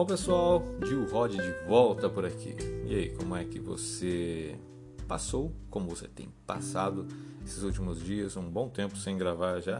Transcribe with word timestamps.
Bom 0.00 0.06
pessoal, 0.06 0.64
Gil 0.82 1.04
Rod 1.10 1.32
de 1.32 1.52
volta 1.68 2.08
por 2.08 2.24
aqui. 2.24 2.56
E 2.86 2.94
aí, 2.94 3.10
como 3.10 3.36
é 3.36 3.44
que 3.44 3.60
você 3.60 4.58
passou? 5.06 5.52
Como 5.68 5.90
você 5.90 6.08
tem 6.08 6.30
passado 6.46 7.06
esses 7.44 7.62
últimos 7.62 8.02
dias? 8.02 8.34
Um 8.34 8.48
bom 8.48 8.70
tempo 8.70 8.96
sem 8.96 9.18
gravar 9.18 9.60
já, 9.60 9.78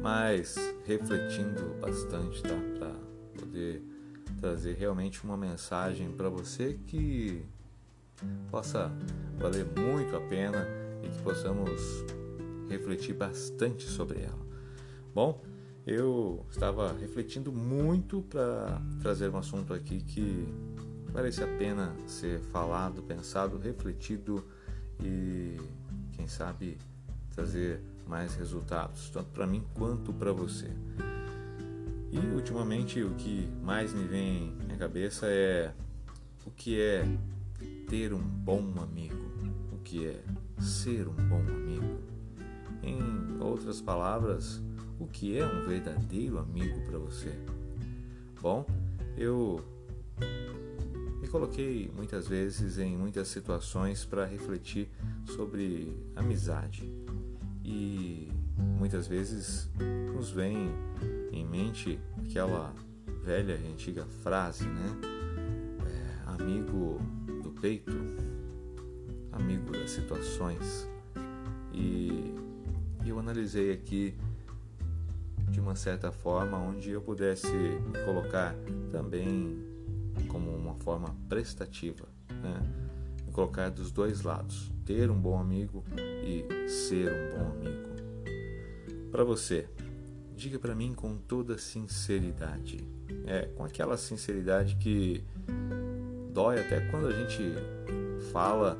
mas 0.00 0.56
refletindo 0.86 1.74
bastante, 1.82 2.42
tá? 2.42 2.56
Para 2.78 2.94
poder 3.38 3.82
trazer 4.40 4.72
realmente 4.72 5.22
uma 5.22 5.36
mensagem 5.36 6.12
para 6.12 6.30
você 6.30 6.80
que 6.86 7.44
possa 8.50 8.90
valer 9.36 9.66
muito 9.66 10.16
a 10.16 10.20
pena 10.22 10.66
e 11.04 11.10
que 11.10 11.22
possamos 11.22 12.06
refletir 12.70 13.12
bastante 13.12 13.84
sobre 13.84 14.22
ela. 14.22 14.46
Bom, 15.14 15.42
eu 15.88 16.44
estava 16.50 16.92
refletindo 16.92 17.50
muito 17.50 18.20
para 18.20 18.78
trazer 19.00 19.30
um 19.30 19.38
assunto 19.38 19.72
aqui 19.72 20.02
que 20.02 20.46
parece 21.14 21.42
a 21.42 21.46
pena 21.46 21.96
ser 22.06 22.40
falado, 22.40 23.02
pensado, 23.02 23.56
refletido 23.56 24.44
e, 25.02 25.56
quem 26.12 26.28
sabe, 26.28 26.76
trazer 27.34 27.80
mais 28.06 28.34
resultados, 28.34 29.08
tanto 29.08 29.30
para 29.30 29.46
mim 29.46 29.64
quanto 29.72 30.12
para 30.12 30.30
você. 30.30 30.70
E 32.12 32.18
ultimamente 32.34 33.02
o 33.02 33.14
que 33.14 33.48
mais 33.62 33.94
me 33.94 34.04
vem 34.04 34.54
na 34.68 34.76
cabeça 34.76 35.26
é 35.26 35.72
o 36.44 36.50
que 36.50 36.78
é 36.78 37.02
ter 37.88 38.12
um 38.12 38.20
bom 38.20 38.74
amigo, 38.82 39.16
o 39.72 39.78
que 39.78 40.06
é 40.06 40.22
ser 40.60 41.08
um 41.08 41.14
bom 41.14 41.40
amigo. 41.40 41.98
Em 42.82 43.40
outras 43.40 43.80
palavras, 43.80 44.62
o 44.98 45.06
que 45.06 45.38
é 45.38 45.46
um 45.46 45.66
verdadeiro 45.66 46.38
amigo 46.38 46.80
para 46.82 46.98
você? 46.98 47.32
Bom, 48.40 48.66
eu 49.16 49.60
me 51.20 51.28
coloquei 51.28 51.90
muitas 51.94 52.28
vezes 52.28 52.78
em 52.78 52.96
muitas 52.96 53.28
situações 53.28 54.04
para 54.04 54.24
refletir 54.24 54.88
sobre 55.26 55.96
amizade 56.16 56.90
e 57.64 58.28
muitas 58.56 59.06
vezes 59.06 59.68
nos 60.14 60.30
vem 60.30 60.70
em 61.32 61.46
mente 61.46 61.98
aquela 62.18 62.74
velha 63.24 63.54
e 63.62 63.72
antiga 63.72 64.06
frase, 64.22 64.64
né? 64.64 64.96
É, 65.86 66.30
amigo 66.30 67.00
do 67.42 67.50
peito, 67.50 67.92
amigo 69.32 69.70
das 69.72 69.90
situações. 69.90 70.88
E 71.72 72.34
eu 73.04 73.18
analisei 73.18 73.72
aqui 73.72 74.14
de 75.50 75.60
uma 75.60 75.74
certa 75.74 76.12
forma 76.12 76.58
onde 76.58 76.90
eu 76.90 77.00
pudesse 77.00 77.52
me 77.52 78.04
colocar 78.04 78.54
também 78.90 79.58
como 80.28 80.54
uma 80.54 80.74
forma 80.74 81.14
prestativa, 81.28 82.08
né? 82.28 82.60
Me 83.26 83.32
colocar 83.32 83.70
dos 83.70 83.90
dois 83.90 84.22
lados, 84.22 84.70
ter 84.84 85.10
um 85.10 85.20
bom 85.20 85.38
amigo 85.38 85.84
e 85.96 86.68
ser 86.68 87.12
um 87.12 87.38
bom 87.38 87.50
amigo. 87.52 87.88
Para 89.10 89.24
você, 89.24 89.68
diga 90.36 90.58
para 90.58 90.74
mim 90.74 90.92
com 90.94 91.16
toda 91.16 91.56
sinceridade, 91.58 92.78
é 93.26 93.46
com 93.46 93.64
aquela 93.64 93.96
sinceridade 93.96 94.76
que 94.76 95.24
dói 96.32 96.60
até 96.60 96.80
quando 96.90 97.08
a 97.08 97.12
gente 97.12 97.42
fala 98.32 98.78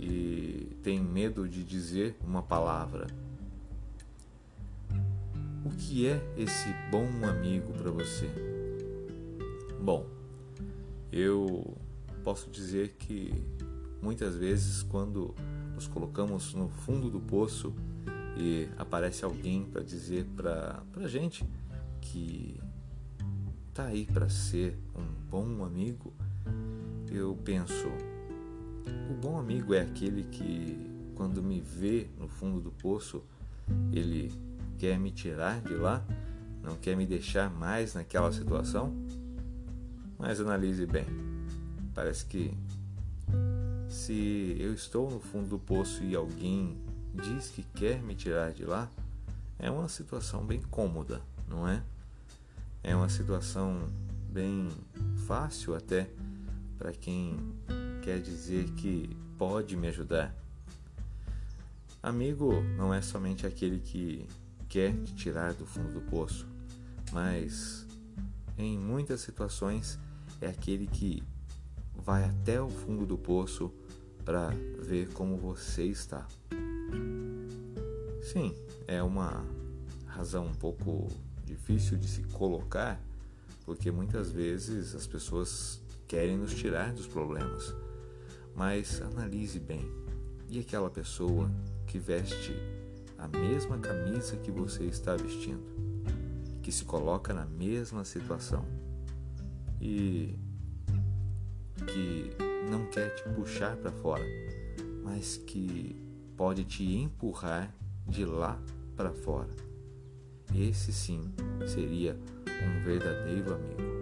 e 0.00 0.76
tem 0.82 1.00
medo 1.00 1.48
de 1.48 1.64
dizer 1.64 2.16
uma 2.24 2.42
palavra 2.42 3.06
o 5.64 5.70
que 5.70 6.06
é 6.06 6.20
esse 6.36 6.68
bom 6.90 7.08
amigo 7.26 7.72
para 7.72 7.90
você? 7.90 8.28
Bom, 9.80 10.06
eu 11.12 11.76
posso 12.22 12.50
dizer 12.50 12.96
que 12.98 13.32
muitas 14.02 14.36
vezes 14.36 14.82
quando 14.82 15.34
nos 15.74 15.86
colocamos 15.86 16.54
no 16.54 16.68
fundo 16.68 17.10
do 17.10 17.20
poço 17.20 17.74
e 18.36 18.68
aparece 18.76 19.24
alguém 19.24 19.64
para 19.64 19.82
dizer 19.82 20.26
para 20.36 20.82
a 20.96 21.08
gente 21.08 21.44
que 22.00 22.60
tá 23.74 23.86
aí 23.86 24.06
para 24.06 24.28
ser 24.28 24.76
um 24.94 25.06
bom 25.30 25.64
amigo, 25.64 26.12
eu 27.10 27.36
penso, 27.44 27.88
o 29.10 29.14
bom 29.14 29.38
amigo 29.38 29.72
é 29.74 29.80
aquele 29.80 30.24
que 30.24 30.76
quando 31.14 31.42
me 31.42 31.60
vê 31.60 32.08
no 32.18 32.28
fundo 32.28 32.60
do 32.60 32.70
poço, 32.70 33.22
ele 33.92 34.32
quer 34.78 34.98
me 34.98 35.10
tirar 35.10 35.60
de 35.60 35.74
lá, 35.74 36.04
não 36.62 36.76
quer 36.76 36.96
me 36.96 37.04
deixar 37.04 37.50
mais 37.50 37.94
naquela 37.94 38.32
situação? 38.32 38.94
Mas 40.18 40.40
analise 40.40 40.86
bem. 40.86 41.04
Parece 41.94 42.24
que 42.24 42.56
se 43.88 44.56
eu 44.58 44.72
estou 44.72 45.10
no 45.10 45.18
fundo 45.18 45.48
do 45.48 45.58
poço 45.58 46.04
e 46.04 46.14
alguém 46.14 46.76
diz 47.14 47.48
que 47.50 47.62
quer 47.62 48.02
me 48.02 48.14
tirar 48.14 48.52
de 48.52 48.64
lá, 48.64 48.90
é 49.58 49.70
uma 49.70 49.88
situação 49.88 50.44
bem 50.44 50.62
cômoda, 50.62 51.20
não 51.48 51.66
é? 51.66 51.82
É 52.82 52.94
uma 52.94 53.08
situação 53.08 53.90
bem 54.30 54.68
fácil 55.26 55.74
até 55.74 56.08
para 56.78 56.92
quem 56.92 57.36
quer 58.02 58.20
dizer 58.20 58.70
que 58.72 59.16
pode 59.36 59.76
me 59.76 59.88
ajudar. 59.88 60.34
Amigo 62.00 62.62
não 62.76 62.94
é 62.94 63.02
somente 63.02 63.46
aquele 63.46 63.80
que 63.80 64.24
quer 64.68 64.94
te 65.04 65.14
tirar 65.14 65.54
do 65.54 65.64
fundo 65.64 65.92
do 65.92 66.00
poço, 66.00 66.46
mas 67.12 67.86
em 68.56 68.78
muitas 68.78 69.20
situações 69.20 69.98
é 70.40 70.48
aquele 70.48 70.86
que 70.86 71.22
vai 71.94 72.24
até 72.24 72.60
o 72.60 72.68
fundo 72.68 73.06
do 73.06 73.16
poço 73.16 73.72
para 74.24 74.50
ver 74.80 75.08
como 75.12 75.36
você 75.36 75.84
está. 75.84 76.26
Sim, 78.22 78.54
é 78.86 79.02
uma 79.02 79.44
razão 80.06 80.46
um 80.46 80.54
pouco 80.54 81.08
difícil 81.44 81.96
de 81.96 82.06
se 82.06 82.22
colocar, 82.24 83.00
porque 83.64 83.90
muitas 83.90 84.30
vezes 84.30 84.94
as 84.94 85.06
pessoas 85.06 85.80
querem 86.06 86.36
nos 86.36 86.54
tirar 86.54 86.92
dos 86.92 87.06
problemas. 87.06 87.74
Mas 88.54 89.00
analise 89.00 89.58
bem. 89.58 89.88
E 90.48 90.58
aquela 90.58 90.90
pessoa 90.90 91.50
que 91.86 91.98
veste 91.98 92.52
a 93.18 93.26
mesma 93.26 93.78
camisa 93.78 94.36
que 94.36 94.50
você 94.50 94.84
está 94.84 95.16
vestindo, 95.16 95.62
que 96.62 96.70
se 96.70 96.84
coloca 96.84 97.34
na 97.34 97.44
mesma 97.44 98.04
situação 98.04 98.64
e 99.80 100.38
que 101.86 102.30
não 102.70 102.86
quer 102.86 103.14
te 103.14 103.28
puxar 103.30 103.76
para 103.76 103.90
fora, 103.90 104.24
mas 105.02 105.36
que 105.36 105.96
pode 106.36 106.64
te 106.64 106.84
empurrar 106.84 107.74
de 108.06 108.24
lá 108.24 108.60
para 108.96 109.12
fora. 109.12 109.50
Esse 110.54 110.92
sim 110.92 111.32
seria 111.66 112.18
um 112.46 112.84
verdadeiro 112.84 113.54
amigo. 113.54 113.97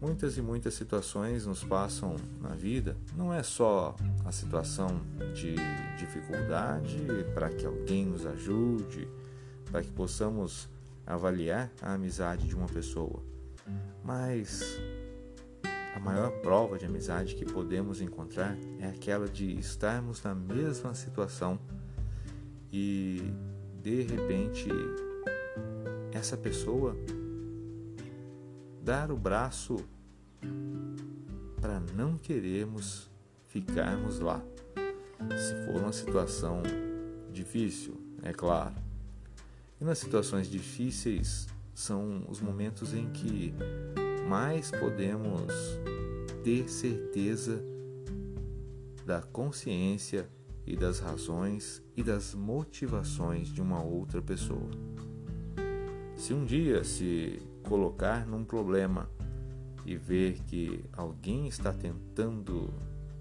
Muitas 0.00 0.38
e 0.38 0.42
muitas 0.42 0.74
situações 0.74 1.44
nos 1.44 1.64
passam 1.64 2.14
na 2.40 2.50
vida, 2.50 2.96
não 3.16 3.34
é 3.34 3.42
só 3.42 3.96
a 4.24 4.30
situação 4.30 5.00
de 5.34 5.56
dificuldade 5.98 6.98
para 7.34 7.50
que 7.50 7.66
alguém 7.66 8.06
nos 8.06 8.24
ajude, 8.24 9.08
para 9.64 9.82
que 9.82 9.90
possamos 9.90 10.68
avaliar 11.04 11.70
a 11.82 11.94
amizade 11.94 12.46
de 12.46 12.54
uma 12.54 12.66
pessoa, 12.66 13.22
mas 14.04 14.78
a 15.94 15.98
maior 15.98 16.30
prova 16.42 16.78
de 16.78 16.86
amizade 16.86 17.34
que 17.34 17.44
podemos 17.44 18.00
encontrar 18.00 18.56
é 18.78 18.86
aquela 18.86 19.28
de 19.28 19.58
estarmos 19.58 20.22
na 20.22 20.32
mesma 20.32 20.94
situação 20.94 21.58
e 22.72 23.32
de 23.82 24.02
repente 24.02 24.68
essa 26.12 26.36
pessoa 26.36 26.96
dar 28.88 29.12
o 29.12 29.18
braço 29.18 29.76
para 31.60 31.78
não 31.94 32.16
querermos 32.16 33.10
ficarmos 33.46 34.18
lá. 34.18 34.42
Se 35.36 35.66
for 35.66 35.82
uma 35.82 35.92
situação 35.92 36.62
difícil, 37.30 38.00
é 38.22 38.32
claro. 38.32 38.74
E 39.78 39.84
nas 39.84 39.98
situações 39.98 40.48
difíceis 40.48 41.46
são 41.74 42.24
os 42.30 42.40
momentos 42.40 42.94
em 42.94 43.10
que 43.10 43.52
mais 44.26 44.70
podemos 44.70 45.52
ter 46.42 46.66
certeza 46.70 47.62
da 49.04 49.20
consciência 49.20 50.26
e 50.66 50.74
das 50.74 50.98
razões 50.98 51.82
e 51.94 52.02
das 52.02 52.34
motivações 52.34 53.48
de 53.48 53.60
uma 53.60 53.82
outra 53.82 54.22
pessoa. 54.22 54.70
Se 56.16 56.32
um 56.32 56.46
dia 56.46 56.82
se 56.84 57.47
colocar 57.68 58.26
num 58.26 58.44
problema 58.44 59.08
e 59.84 59.96
ver 59.96 60.40
que 60.46 60.84
alguém 60.92 61.46
está 61.46 61.72
tentando 61.72 62.72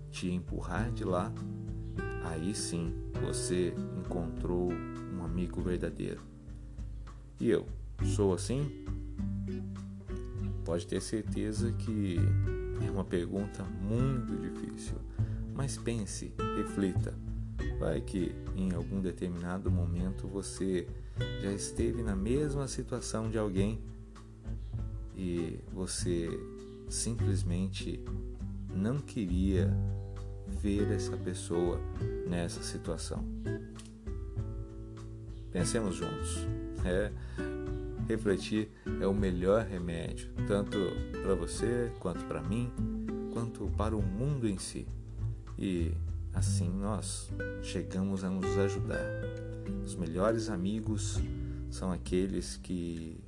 te 0.09 0.31
empurrar 0.31 0.91
de 0.91 1.03
lá, 1.03 1.31
aí 2.23 2.55
sim 2.55 2.93
você 3.21 3.73
encontrou 3.97 4.71
um 5.13 5.23
amigo 5.23 5.61
verdadeiro. 5.61 6.21
E 7.39 7.49
eu 7.49 7.67
sou 8.15 8.33
assim? 8.33 8.85
pode 10.67 10.85
ter 10.85 11.01
certeza 11.01 11.71
que 11.71 12.17
é 12.85 12.91
uma 12.91 13.05
pergunta 13.05 13.63
muito 13.63 14.35
difícil, 14.35 14.97
mas 15.55 15.77
pense, 15.77 16.33
reflita. 16.57 17.13
Vai 17.79 18.01
que 18.01 18.35
em 18.53 18.73
algum 18.73 18.99
determinado 18.99 19.71
momento 19.71 20.27
você 20.27 20.85
já 21.41 21.53
esteve 21.53 22.03
na 22.03 22.17
mesma 22.17 22.67
situação 22.67 23.29
de 23.29 23.37
alguém 23.37 23.79
e 25.17 25.59
você 25.73 26.29
simplesmente 26.87 27.99
não 28.73 28.99
queria 28.99 29.73
ver 30.47 30.91
essa 30.91 31.17
pessoa 31.17 31.81
nessa 32.27 32.61
situação. 32.61 33.25
Pensemos 35.51 35.95
juntos. 35.95 36.47
É, 36.85 37.11
refletir 38.07 38.69
é 39.01 39.07
o 39.07 39.13
melhor 39.13 39.65
remédio, 39.65 40.29
tanto 40.47 40.77
para 41.21 41.35
você, 41.35 41.91
quanto 41.99 42.23
para 42.25 42.41
mim, 42.41 42.71
quanto 43.33 43.67
para 43.75 43.95
o 43.95 44.01
mundo 44.01 44.47
em 44.47 44.57
si. 44.57 44.87
E 45.57 45.91
assim 46.33 46.69
nós 46.69 47.29
chegamos 47.63 48.23
a 48.23 48.29
nos 48.29 48.57
ajudar. 48.57 49.23
Os 49.83 49.95
melhores 49.95 50.49
amigos 50.49 51.19
são 51.69 51.91
aqueles 51.91 52.57
que, 52.57 53.19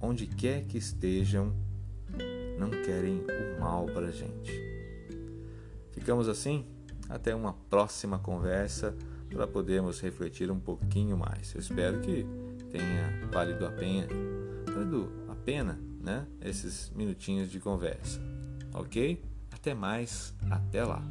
onde 0.00 0.26
quer 0.26 0.64
que 0.64 0.78
estejam, 0.78 1.52
não 2.58 2.70
querem 2.70 3.20
o 3.20 3.60
mal 3.60 3.86
para 3.86 4.06
a 4.06 4.10
gente. 4.10 4.52
Ficamos 5.92 6.28
assim? 6.28 6.66
Até 7.08 7.34
uma 7.34 7.52
próxima 7.52 8.18
conversa 8.18 8.94
para 9.28 9.46
podermos 9.46 10.00
refletir 10.00 10.50
um 10.50 10.58
pouquinho 10.58 11.16
mais. 11.16 11.54
Eu 11.54 11.60
espero 11.60 12.00
que 12.00 12.26
tenha 12.70 13.28
valido 13.30 13.66
a 13.66 13.70
pena, 13.70 14.08
valido 14.72 15.10
a 15.28 15.34
pena, 15.34 15.78
né? 16.00 16.26
Esses 16.40 16.90
minutinhos 16.90 17.50
de 17.50 17.60
conversa. 17.60 18.20
Ok? 18.72 19.22
Até 19.52 19.74
mais, 19.74 20.34
até 20.50 20.84
lá. 20.84 21.02